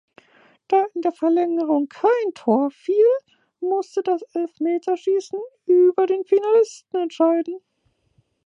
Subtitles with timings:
[0.67, 3.05] Da in der Verlängerung kein Tor fiel,
[3.59, 7.59] musste das Elfmeterschießen über den Finalisten entscheiden.